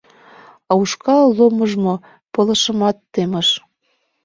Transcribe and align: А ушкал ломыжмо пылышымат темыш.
А 0.69 0.71
ушкал 0.81 1.25
ломыжмо 1.37 1.93
пылышымат 2.33 2.97
темыш. 3.13 3.49